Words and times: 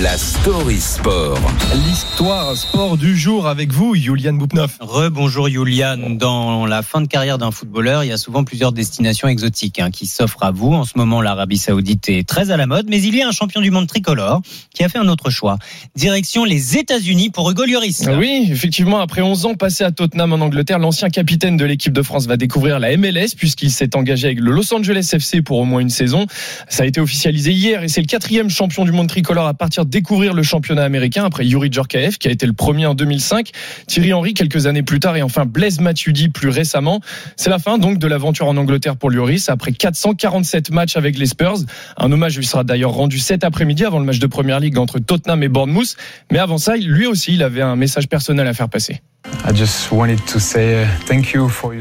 la 0.00 0.16
story 0.16 0.80
sport. 0.80 1.38
L'histoire 1.74 2.56
sport 2.56 2.96
du 2.96 3.14
jour 3.14 3.46
avec 3.46 3.72
vous, 3.72 3.94
Julian 3.94 4.32
Boupnoff. 4.32 4.78
Rebonjour 4.80 5.50
Julian. 5.50 5.98
Dans 6.08 6.64
la 6.64 6.80
fin 6.80 7.02
de 7.02 7.06
carrière 7.06 7.36
d'un 7.36 7.50
footballeur, 7.50 8.02
il 8.02 8.08
y 8.08 8.12
a 8.12 8.16
souvent 8.16 8.42
plusieurs 8.42 8.72
destinations 8.72 9.28
exotiques 9.28 9.80
hein, 9.80 9.90
qui 9.90 10.06
s'offrent 10.06 10.44
à 10.44 10.50
vous. 10.50 10.72
En 10.72 10.84
ce 10.84 10.92
moment, 10.96 11.20
l'Arabie 11.20 11.58
Saoudite 11.58 12.08
est 12.08 12.26
très 12.26 12.50
à 12.50 12.56
la 12.56 12.66
mode, 12.66 12.86
mais 12.88 13.02
il 13.02 13.14
y 13.14 13.20
a 13.20 13.28
un 13.28 13.32
champion 13.32 13.60
du 13.60 13.70
monde 13.70 13.86
tricolore 13.86 14.40
qui 14.74 14.82
a 14.82 14.88
fait 14.88 14.96
un 14.96 15.08
autre 15.08 15.28
choix. 15.28 15.58
Direction 15.94 16.44
les 16.44 16.78
États-Unis 16.78 17.28
pour 17.28 17.50
Hugo 17.50 17.66
Lloris. 17.66 18.08
Oui, 18.16 18.48
effectivement, 18.50 19.00
après 19.00 19.20
11 19.20 19.44
ans 19.44 19.54
passés 19.56 19.84
à 19.84 19.90
Tottenham 19.90 20.32
en 20.32 20.40
Angleterre, 20.40 20.78
l'ancien 20.78 21.10
capitaine 21.10 21.58
de 21.58 21.66
l'équipe 21.66 21.92
de 21.92 22.02
France 22.02 22.26
va 22.26 22.38
découvrir 22.38 22.78
la 22.78 22.96
MLS 22.96 23.34
puisqu'il 23.36 23.70
s'est 23.70 23.94
engagé 23.94 24.28
avec 24.28 24.40
le 24.40 24.52
Los 24.52 24.72
Angeles 24.72 25.10
FC 25.12 25.42
pour 25.42 25.58
au 25.58 25.66
moins 25.66 25.80
une 25.80 25.90
saison. 25.90 26.26
Ça 26.70 26.84
a 26.84 26.86
été 26.86 26.98
officialisé 26.98 27.52
hier 27.52 27.82
et 27.82 27.88
c'est 27.88 28.00
le 28.00 28.06
quatrième 28.06 28.48
champion 28.48 28.86
du 28.86 28.92
monde 28.92 29.08
tricolore 29.08 29.46
à 29.46 29.52
partir 29.52 29.81
découvrir 29.84 30.34
le 30.34 30.42
championnat 30.42 30.84
américain 30.84 31.24
après 31.24 31.46
Yuri 31.46 31.70
Djorkaeff 31.70 32.18
qui 32.18 32.28
a 32.28 32.30
été 32.30 32.46
le 32.46 32.52
premier 32.52 32.86
en 32.86 32.94
2005, 32.94 33.50
Thierry 33.86 34.12
Henry 34.12 34.34
quelques 34.34 34.66
années 34.66 34.82
plus 34.82 35.00
tard 35.00 35.16
et 35.16 35.22
enfin 35.22 35.44
Blaise 35.44 35.80
Matuidi 35.80 36.28
plus 36.28 36.48
récemment. 36.48 37.00
C'est 37.36 37.50
la 37.50 37.58
fin 37.58 37.78
donc 37.78 37.98
de 37.98 38.06
l'aventure 38.06 38.46
en 38.46 38.56
Angleterre 38.56 38.96
pour 38.96 39.10
Lloris 39.10 39.48
après 39.48 39.72
447 39.72 40.70
matchs 40.70 40.96
avec 40.96 41.18
les 41.18 41.26
Spurs. 41.26 41.58
Un 41.96 42.10
hommage 42.12 42.36
lui 42.36 42.46
sera 42.46 42.64
d'ailleurs 42.64 42.92
rendu 42.92 43.18
cet 43.18 43.44
après-midi 43.44 43.84
avant 43.84 43.98
le 43.98 44.04
match 44.04 44.18
de 44.18 44.26
Première 44.26 44.60
Ligue 44.60 44.78
entre 44.78 44.98
Tottenham 44.98 45.42
et 45.42 45.48
Bournemouth. 45.48 45.96
Mais 46.30 46.38
avant 46.38 46.58
ça, 46.58 46.76
lui 46.76 47.06
aussi, 47.06 47.34
il 47.34 47.42
avait 47.42 47.62
un 47.62 47.76
message 47.76 48.08
personnel 48.08 48.46
à 48.46 48.54
faire 48.54 48.68
passer. 48.68 49.02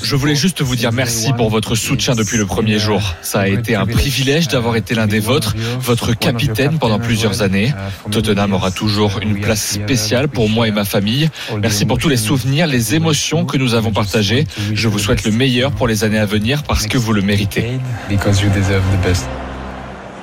Je 0.00 0.16
voulais 0.16 0.36
juste 0.36 0.62
vous 0.62 0.76
dire 0.76 0.92
merci 0.92 1.32
pour 1.32 1.50
votre 1.50 1.74
soutien 1.74 2.14
depuis 2.14 2.36
le 2.38 2.46
premier 2.46 2.78
jour. 2.78 3.02
Ça 3.22 3.40
a 3.40 3.48
été 3.48 3.74
un 3.74 3.84
privilège 3.86 4.48
d'avoir 4.48 4.76
été 4.76 4.94
l'un 4.94 5.06
des 5.06 5.18
vôtres, 5.20 5.54
votre 5.80 6.14
capitaine 6.14 6.78
pendant 6.78 6.98
plusieurs 6.98 7.42
années. 7.42 7.74
Tottenham 8.10 8.52
aura 8.52 8.70
toujours 8.70 9.18
une 9.22 9.40
place 9.40 9.72
spéciale 9.72 10.28
pour 10.28 10.48
moi 10.48 10.68
et 10.68 10.70
ma 10.70 10.84
famille. 10.84 11.30
Merci 11.60 11.84
pour 11.84 11.98
tous 11.98 12.08
les 12.08 12.16
souvenirs, 12.16 12.66
les 12.66 12.94
émotions 12.94 13.44
que 13.44 13.56
nous 13.56 13.74
avons 13.74 13.92
partagées. 13.92 14.46
Je 14.72 14.88
vous 14.88 14.98
souhaite 14.98 15.24
le 15.24 15.32
meilleur 15.32 15.72
pour 15.72 15.88
les 15.88 16.04
années 16.04 16.18
à 16.18 16.26
venir 16.26 16.62
parce 16.62 16.86
que 16.86 16.96
vous 16.96 17.12
le 17.12 17.22
méritez. 17.22 17.78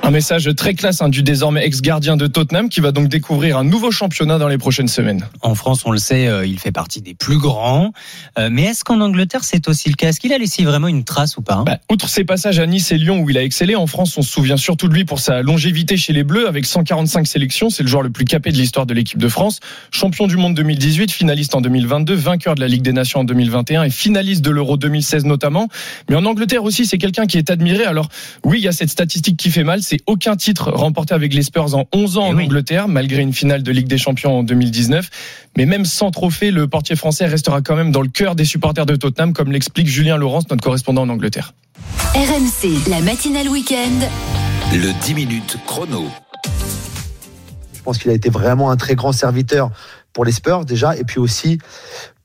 Un 0.05 0.11
message 0.11 0.47
très 0.55 0.75
classe 0.75 1.01
hein, 1.01 1.09
du 1.09 1.23
désormais 1.23 1.65
ex-gardien 1.65 2.15
de 2.15 2.27
Tottenham 2.27 2.69
qui 2.69 2.79
va 2.79 2.91
donc 2.91 3.07
découvrir 3.07 3.57
un 3.57 3.63
nouveau 3.63 3.89
championnat 3.89 4.37
dans 4.37 4.47
les 4.47 4.59
prochaines 4.59 4.87
semaines. 4.87 5.25
En 5.41 5.55
France, 5.55 5.81
on 5.83 5.89
le 5.89 5.97
sait, 5.97 6.27
euh, 6.27 6.45
il 6.45 6.59
fait 6.59 6.71
partie 6.71 7.01
des 7.01 7.15
plus 7.15 7.39
grands. 7.39 7.91
Euh, 8.37 8.49
mais 8.51 8.65
est-ce 8.65 8.83
qu'en 8.83 9.01
Angleterre, 9.01 9.43
c'est 9.43 9.67
aussi 9.67 9.89
le 9.89 9.95
cas? 9.95 10.09
Est-ce 10.09 10.19
qu'il 10.19 10.31
a 10.31 10.37
laissé 10.37 10.63
vraiment 10.63 10.87
une 10.87 11.05
trace 11.05 11.37
ou 11.37 11.41
pas? 11.41 11.55
Hein 11.55 11.63
Bah, 11.65 11.79
outre 11.89 12.07
ses 12.07 12.23
passages 12.23 12.59
à 12.59 12.67
Nice 12.67 12.91
et 12.91 12.99
Lyon 12.99 13.21
où 13.21 13.31
il 13.31 13.37
a 13.39 13.41
excellé, 13.41 13.75
en 13.75 13.87
France, 13.87 14.15
on 14.15 14.21
se 14.21 14.29
souvient 14.29 14.57
surtout 14.57 14.89
de 14.89 14.93
lui 14.93 15.05
pour 15.05 15.19
sa 15.19 15.41
longévité 15.41 15.97
chez 15.97 16.13
les 16.13 16.23
Bleus 16.23 16.47
avec 16.47 16.67
145 16.67 17.25
sélections. 17.25 17.71
C'est 17.71 17.81
le 17.81 17.89
joueur 17.89 18.03
le 18.03 18.11
plus 18.11 18.25
capé 18.25 18.51
de 18.51 18.57
l'histoire 18.57 18.85
de 18.85 18.93
l'équipe 18.93 19.17
de 19.17 19.27
France. 19.27 19.59
Champion 19.89 20.27
du 20.27 20.37
monde 20.37 20.53
2018, 20.53 21.11
finaliste 21.11 21.55
en 21.55 21.61
2022, 21.61 22.13
vainqueur 22.13 22.53
de 22.53 22.61
la 22.61 22.67
Ligue 22.67 22.83
des 22.83 22.93
Nations 22.93 23.21
en 23.21 23.23
2021 23.23 23.81
et 23.81 23.89
finaliste 23.89 24.43
de 24.43 24.51
l'Euro 24.51 24.77
2016 24.77 25.25
notamment. 25.25 25.67
Mais 26.11 26.15
en 26.15 26.25
Angleterre 26.25 26.63
aussi, 26.63 26.85
c'est 26.85 26.99
quelqu'un 26.99 27.25
qui 27.25 27.39
est 27.39 27.49
admiré. 27.49 27.85
Alors 27.85 28.09
oui, 28.43 28.59
il 28.59 28.63
y 28.63 28.67
a 28.67 28.71
cette 28.71 28.91
statistique 28.91 29.37
qui 29.37 29.49
fait 29.49 29.63
mal. 29.63 29.81
C'est 29.81 29.94
aucun 30.07 30.35
titre 30.35 30.71
remporté 30.71 31.13
avec 31.13 31.33
les 31.33 31.43
Spurs 31.43 31.75
en 31.75 31.85
11 31.93 32.17
ans 32.17 32.25
Eh 32.27 32.33
en 32.33 32.35
oui. 32.37 32.45
Angleterre, 32.45 32.87
malgré 32.87 33.21
une 33.21 33.33
finale 33.33 33.63
de 33.63 33.71
Ligue 33.71 33.87
des 33.87 33.97
Champions 33.97 34.39
en 34.39 34.43
2019. 34.43 35.09
Mais 35.57 35.65
même 35.65 35.85
sans 35.85 36.11
trophée, 36.11 36.51
le 36.51 36.67
portier 36.67 36.95
français 36.95 37.25
restera 37.25 37.61
quand 37.61 37.75
même 37.75 37.91
dans 37.91 38.01
le 38.01 38.09
cœur 38.09 38.35
des 38.35 38.45
supporters 38.45 38.85
de 38.85 38.95
Tottenham, 38.95 39.33
comme 39.33 39.51
l'explique 39.51 39.87
Julien 39.87 40.17
Laurence, 40.17 40.49
notre 40.49 40.63
correspondant 40.63 41.03
en 41.03 41.09
Angleterre. 41.09 41.53
RMC, 42.13 42.89
la 42.89 43.01
matinale 43.01 43.49
week-end. 43.49 44.07
Le 44.73 44.91
10 45.03 45.13
minutes 45.13 45.57
chrono. 45.67 46.05
Je 47.73 47.81
pense 47.83 47.97
qu'il 47.97 48.09
a 48.09 48.13
été 48.13 48.29
vraiment 48.29 48.71
un 48.71 48.77
très 48.77 48.95
grand 48.95 49.11
serviteur 49.11 49.69
pour 50.13 50.25
les 50.25 50.31
Spurs 50.31 50.65
déjà, 50.65 50.95
et 50.95 51.03
puis 51.03 51.19
aussi 51.19 51.59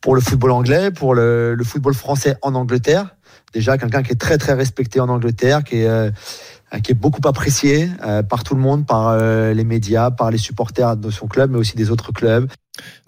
pour 0.00 0.15
le 0.15 0.21
football 0.21 0.53
anglais, 0.53 0.91
pour 0.91 1.15
le, 1.15 1.55
le 1.55 1.65
football 1.65 1.94
français 1.94 2.37
en 2.43 2.55
Angleterre. 2.55 3.15
Déjà 3.53 3.77
quelqu'un 3.77 4.03
qui 4.03 4.12
est 4.12 4.21
très 4.21 4.39
très 4.39 4.55
respecté 4.55 5.00
en 5.00 5.09
Angleterre, 5.09 5.65
qui 5.65 5.78
est 5.78 5.87
euh, 5.89 6.11
qui 6.78 6.92
est 6.92 6.94
beaucoup 6.94 7.26
apprécié 7.26 7.91
euh, 8.04 8.22
par 8.22 8.44
tout 8.44 8.54
le 8.54 8.60
monde, 8.60 8.86
par 8.86 9.08
euh, 9.08 9.53
les 9.53 9.64
médias, 9.64 10.10
par 10.10 10.31
les 10.31 10.38
supporters 10.38 10.97
de 10.97 11.10
son 11.10 11.26
club, 11.26 11.50
mais 11.50 11.58
aussi 11.58 11.76
des 11.76 11.91
autres 11.91 12.12
clubs. 12.12 12.48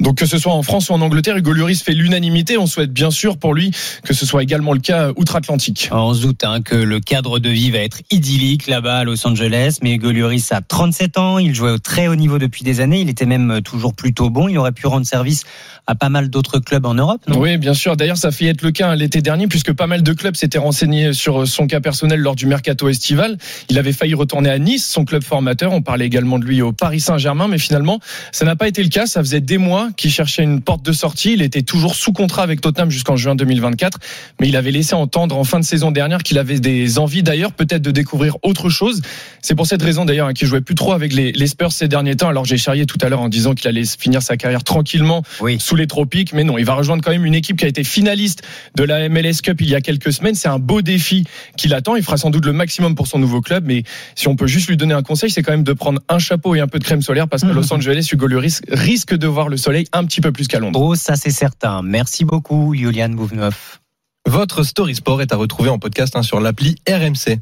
Donc 0.00 0.18
que 0.18 0.26
ce 0.26 0.38
soit 0.38 0.52
en 0.52 0.62
France 0.62 0.90
ou 0.90 0.92
en 0.92 1.00
Angleterre, 1.00 1.36
Hugo 1.36 1.52
Lloris 1.52 1.82
fait 1.82 1.92
l'unanimité. 1.92 2.58
On 2.58 2.66
souhaite 2.66 2.92
bien 2.92 3.10
sûr 3.10 3.38
pour 3.38 3.54
lui 3.54 3.70
que 4.04 4.14
ce 4.14 4.26
soit 4.26 4.42
également 4.42 4.72
le 4.72 4.80
cas 4.80 5.10
outre-Atlantique. 5.16 5.88
On 5.92 6.14
se 6.14 6.22
doute 6.22 6.44
hein, 6.44 6.60
que 6.62 6.74
le 6.74 7.00
cadre 7.00 7.38
de 7.38 7.48
vie 7.48 7.70
va 7.70 7.78
être 7.78 8.02
idyllique 8.10 8.66
là-bas 8.66 8.98
à 8.98 9.04
Los 9.04 9.26
Angeles, 9.26 9.78
mais 9.82 9.94
Hugo 9.94 10.10
Lloris 10.10 10.52
a 10.52 10.60
37 10.60 11.18
ans, 11.18 11.38
il 11.38 11.54
jouait 11.54 11.70
au 11.70 11.78
très 11.78 12.08
haut 12.08 12.16
niveau 12.16 12.38
depuis 12.38 12.64
des 12.64 12.80
années, 12.80 13.00
il 13.00 13.08
était 13.08 13.26
même 13.26 13.60
toujours 13.62 13.94
plutôt 13.94 14.30
bon, 14.30 14.48
il 14.48 14.58
aurait 14.58 14.72
pu 14.72 14.86
rendre 14.86 15.06
service 15.06 15.44
à 15.86 15.94
pas 15.94 16.08
mal 16.08 16.30
d'autres 16.30 16.58
clubs 16.60 16.86
en 16.86 16.94
Europe, 16.94 17.22
non? 17.26 17.40
Oui, 17.40 17.56
bien 17.58 17.74
sûr. 17.74 17.96
D'ailleurs, 17.96 18.16
ça 18.16 18.30
fait 18.30 18.46
être 18.46 18.62
le 18.62 18.70
cas 18.70 18.90
hein, 18.90 18.94
l'été 18.94 19.20
dernier, 19.20 19.48
puisque 19.48 19.72
pas 19.72 19.86
mal 19.86 20.02
de 20.02 20.12
clubs 20.12 20.36
s'étaient 20.36 20.58
renseignés 20.58 21.12
sur 21.12 21.46
son 21.46 21.66
cas 21.66 21.80
personnel 21.80 22.20
lors 22.20 22.36
du 22.36 22.46
mercato 22.46 22.88
estival. 22.88 23.36
Il 23.68 23.78
avait 23.78 23.92
failli 23.92 24.14
retourner 24.14 24.50
à 24.50 24.58
Nice, 24.58 24.88
son 24.88 25.04
club 25.04 25.24
formateur. 25.24 25.72
On 25.72 25.82
parlait 25.82 26.06
également 26.06 26.38
de 26.38 26.44
lui 26.44 26.62
au 26.62 26.72
Paris 26.72 27.00
Saint-Germain, 27.00 27.48
mais 27.48 27.58
finalement, 27.58 27.98
ça 28.30 28.44
n'a 28.44 28.54
pas 28.54 28.68
été 28.68 28.82
le 28.82 28.88
cas. 28.88 29.06
Ça 29.06 29.20
faisait 29.20 29.40
des 29.40 29.58
mois 29.62 29.88
qu'il 29.96 30.10
cherchait 30.10 30.42
une 30.42 30.60
porte 30.60 30.84
de 30.84 30.92
sortie. 30.92 31.32
Il 31.32 31.40
était 31.42 31.62
toujours 31.62 31.94
sous 31.94 32.12
contrat 32.12 32.42
avec 32.42 32.60
Tottenham 32.60 32.90
jusqu'en 32.90 33.16
juin 33.16 33.34
2024, 33.34 33.98
mais 34.40 34.48
il 34.48 34.56
avait 34.56 34.70
laissé 34.70 34.94
entendre 34.94 35.36
en 35.38 35.44
fin 35.44 35.58
de 35.60 35.64
saison 35.64 35.90
dernière 35.90 36.22
qu'il 36.22 36.38
avait 36.38 36.60
des 36.60 36.98
envies 36.98 37.22
d'ailleurs 37.22 37.52
peut-être 37.52 37.82
de 37.82 37.90
découvrir 37.90 38.36
autre 38.42 38.68
chose. 38.68 39.00
C'est 39.40 39.54
pour 39.54 39.66
cette 39.66 39.82
raison 39.82 40.04
d'ailleurs 40.04 40.28
hein, 40.28 40.32
qu'il 40.34 40.46
jouait 40.48 40.60
plus 40.60 40.74
trop 40.74 40.92
avec 40.92 41.12
les, 41.14 41.32
les 41.32 41.46
Spurs 41.46 41.72
ces 41.72 41.88
derniers 41.88 42.16
temps. 42.16 42.28
Alors 42.28 42.44
j'ai 42.44 42.58
charrié 42.58 42.84
tout 42.86 42.98
à 43.00 43.08
l'heure 43.08 43.20
en 43.22 43.28
disant 43.28 43.54
qu'il 43.54 43.68
allait 43.68 43.84
finir 43.84 44.20
sa 44.22 44.36
carrière 44.36 44.64
tranquillement 44.64 45.22
Oui. 45.40 45.56
sous 45.58 45.76
les 45.76 45.86
tropiques, 45.86 46.32
mais 46.32 46.44
non, 46.44 46.58
il 46.58 46.64
va 46.64 46.74
rejoindre 46.74 47.02
quand 47.02 47.10
même 47.12 47.24
une 47.24 47.34
équipe 47.34 47.56
qui 47.56 47.64
a 47.64 47.68
été 47.68 47.84
finaliste 47.84 48.42
de 48.76 48.84
la 48.84 49.08
MLS 49.08 49.40
Cup 49.42 49.60
il 49.60 49.68
y 49.70 49.74
a 49.74 49.80
quelques 49.80 50.12
semaines. 50.12 50.34
C'est 50.34 50.48
un 50.48 50.58
beau 50.58 50.82
défi 50.82 51.24
qui 51.56 51.68
l'attend. 51.68 51.96
Il 51.96 52.02
fera 52.02 52.16
sans 52.16 52.30
doute 52.30 52.44
le 52.44 52.52
maximum 52.52 52.94
pour 52.94 53.06
son 53.06 53.18
nouveau 53.18 53.40
club, 53.40 53.64
mais 53.66 53.84
si 54.14 54.28
on 54.28 54.36
peut 54.36 54.46
juste 54.46 54.68
lui 54.68 54.76
donner 54.76 54.94
un 54.94 55.02
conseil, 55.02 55.30
c'est 55.30 55.42
quand 55.42 55.52
même 55.52 55.64
de 55.64 55.72
prendre 55.72 56.00
un 56.08 56.18
chapeau 56.18 56.54
et 56.54 56.60
un 56.60 56.66
peu 56.66 56.78
de 56.78 56.84
crème 56.84 57.02
solaire 57.02 57.28
parce 57.28 57.42
que 57.42 57.48
Los 57.52 57.72
Angeles, 57.72 58.08
Hugo 58.12 58.26
Lloris 58.26 58.60
risque 58.68 59.14
de 59.14 59.26
voir 59.26 59.41
le 59.48 59.56
soleil 59.56 59.86
un 59.92 60.04
petit 60.04 60.20
peu 60.20 60.32
plus 60.32 60.48
qu'à 60.48 60.58
Londres. 60.58 60.80
Oh, 60.80 60.94
ça 60.94 61.16
c'est 61.16 61.30
certain. 61.30 61.82
Merci 61.82 62.24
beaucoup, 62.24 62.74
Julian 62.74 63.10
Bouvneuf. 63.10 63.80
Votre 64.26 64.62
Story 64.62 64.94
Sport 64.94 65.22
est 65.22 65.32
à 65.32 65.36
retrouver 65.36 65.68
en 65.68 65.78
podcast 65.78 66.14
hein, 66.16 66.22
sur 66.22 66.40
l'appli 66.40 66.76
RMC. 66.88 67.38